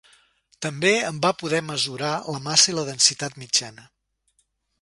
També 0.65 0.93
en 1.09 1.19
va 1.25 1.31
poder 1.43 1.59
mesurar 1.67 2.11
la 2.37 2.41
massa 2.49 2.73
i 2.73 2.75
la 2.79 2.89
densitat 2.91 3.41
mitjana. 3.45 3.87